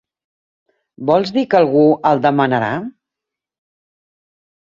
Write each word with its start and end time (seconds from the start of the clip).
¿Vols 1.09 1.31
dir 1.35 1.43
que 1.51 1.59
algú 1.59 1.83
el 2.11 2.23
demanarà? 2.25 2.71